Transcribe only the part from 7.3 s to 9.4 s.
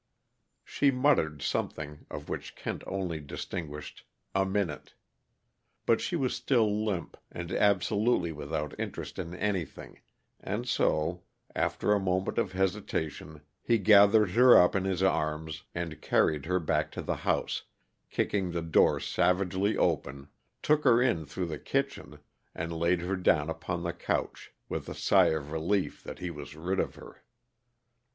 and absolutely without interest in